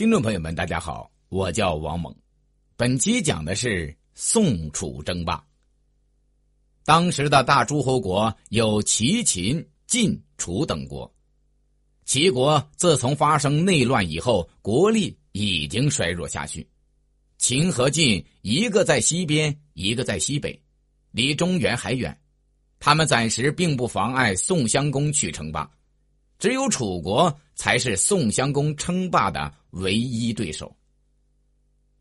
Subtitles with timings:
[0.00, 2.10] 听众朋友们，大家好，我叫王猛。
[2.74, 5.44] 本期讲的是宋楚争霸。
[6.86, 11.14] 当时的大诸侯国有齐、秦、晋、楚等国。
[12.06, 16.66] 齐国自从发生内乱以后，国力已经衰弱下去。
[17.36, 20.58] 秦和晋一个在西边，一个在西北，
[21.10, 22.18] 离中原还远。
[22.78, 25.70] 他们暂时并不妨碍宋襄公去称霸。
[26.40, 30.74] 只有楚国才是宋襄公称霸的唯一对手。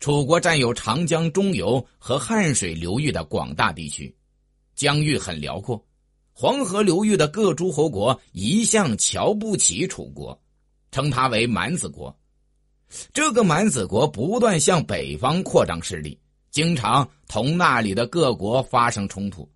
[0.00, 4.12] 楚国占有长江中游和汉水流域的广大地区，
[4.74, 5.80] 疆域很辽阔。
[6.32, 10.36] 黄河流域的各诸侯国一向瞧不起楚国，
[10.90, 12.18] 称它为蛮子国。
[13.12, 16.18] 这个蛮子国不断向北方扩张势力，
[16.50, 19.46] 经常同那里的各国发生冲突。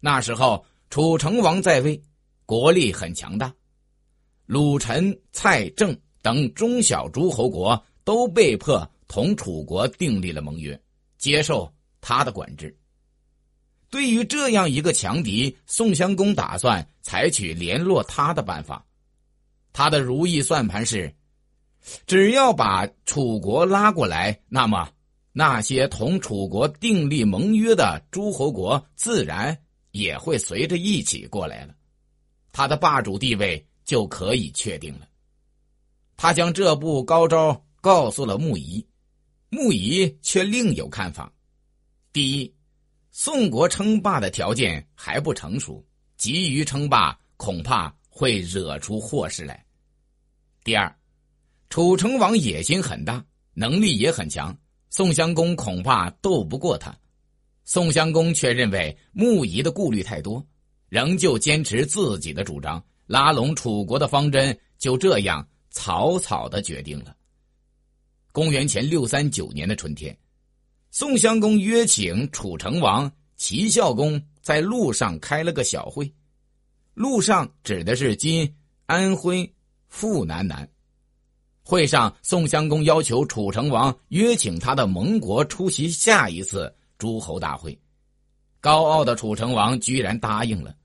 [0.00, 2.02] 那时候，楚成王在位，
[2.44, 3.54] 国力很强大。
[4.50, 10.76] 鲁、陈、蔡、郑等中小诸侯国都被迫同楚国订立了盟约，
[11.18, 12.76] 接受他的管制。
[13.90, 18.84] 对于这样一个强敌，宋襄公打算采取联络他的办法。
[19.72, 21.14] 他的如意算盘是：
[22.04, 24.90] 只要把楚国拉过来，那么
[25.30, 29.56] 那些同楚国订立盟约的诸侯国自然
[29.92, 31.74] 也会随着一起过来了。
[32.50, 33.64] 他的霸主地位。
[33.90, 35.08] 就可以确定了。
[36.16, 38.86] 他将这部高招告诉了穆仪，
[39.48, 41.32] 穆仪却另有看法。
[42.12, 42.54] 第一，
[43.10, 45.84] 宋国称霸的条件还不成熟，
[46.16, 49.66] 急于称霸恐怕会惹出祸事来。
[50.62, 50.96] 第二，
[51.68, 53.24] 楚成王野心很大，
[53.54, 54.56] 能力也很强，
[54.88, 56.96] 宋襄公恐怕斗不过他。
[57.64, 60.46] 宋襄公却认为穆仪的顾虑太多，
[60.88, 62.80] 仍旧坚持自己的主张。
[63.10, 67.12] 拉拢楚国的方针就这样草草的决定了。
[68.30, 70.16] 公元前六三九年的春天，
[70.92, 76.08] 宋襄公约请楚成王齐孝公在路上开了个小会。
[76.94, 78.48] 路上指的是今
[78.86, 79.52] 安徽
[79.88, 80.68] 阜南南。
[81.64, 87.76] 会上，宋襄公要求楚成王约请他的盟国出席下一次诸侯大会。
[88.60, 90.76] 高傲的楚成王居然答应了。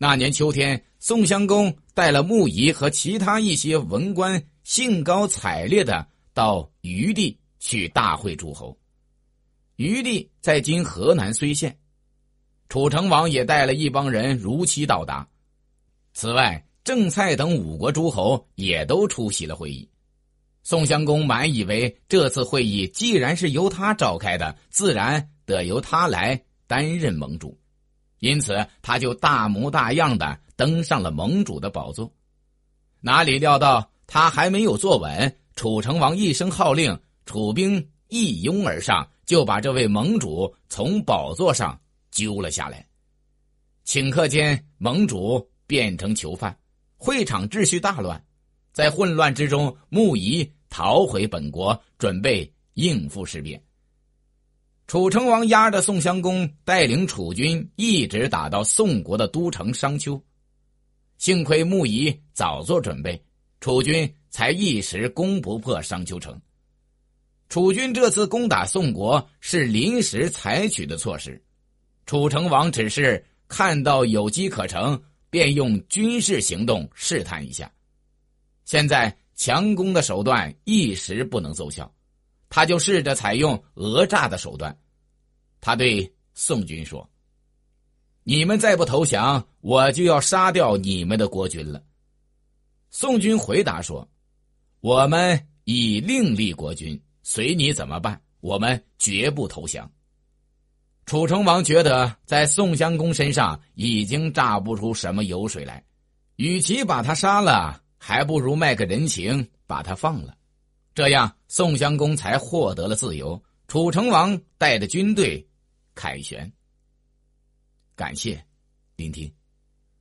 [0.00, 8.78] 那年秋天，宋襄公带了穆仪和其他一些文官，兴高采烈的到余地去大会诸侯。
[9.74, 11.76] 余地在今河南睢县，
[12.68, 15.28] 楚成王也带了一帮人如期到达。
[16.12, 19.88] 此外，郑、蔡等五国诸侯也都出席了会议。
[20.62, 27.57] 宋襄公满以为这次会议既然是由他召开的，自然得由他来担任盟主。
[28.20, 32.12] 因此，他就大模大样的登上了盟主的宝座。
[33.00, 41.80] 哪里料到，他还没有坐稳，楚成王一声号令，楚兵一拥而上，就把这位盟主从宝座上
[42.10, 42.84] 揪了下来。
[43.84, 46.58] 顷刻间，盟主变成囚犯，
[46.96, 48.22] 会场秩序大乱。
[48.72, 53.62] 在混乱之中，穆仪逃回本国，准备应付事变。
[54.88, 60.18] 楚成王押着宋襄公，带领楚军一直打到宋国的都城商丘。
[61.18, 63.22] 幸亏穆仪早做准备，
[63.60, 66.40] 楚军才一时攻不破商丘城。
[67.50, 71.38] 楚军这次攻打宋国是临时采取的措施，
[72.06, 74.98] 楚成王只是看到有机可乘，
[75.28, 77.70] 便用军事行动试探一下。
[78.64, 81.92] 现在强攻的手段一时不能奏效。
[82.48, 84.78] 他就试着采用讹诈的手段，
[85.60, 87.08] 他对宋军说
[88.24, 91.82] ：“你们再不投降，我就要杀掉你们的国君了。”
[92.90, 94.08] 宋军回答说
[94.80, 99.90] ：“我们已另立国君，随你怎么办，我们绝不投降。”
[101.04, 105.82] 楚成王觉得在宋襄公身上已经榨不出什么油水来，
[106.36, 110.36] 与其把他杀了，还不如卖个人情把他放了。
[110.94, 113.42] 这样，宋襄公才获得了自由。
[113.68, 115.46] 楚成王带着军队
[115.94, 116.50] 凯旋。
[117.94, 118.42] 感谢
[118.96, 119.37] 聆听。